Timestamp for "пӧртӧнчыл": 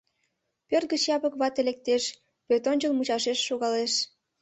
2.47-2.91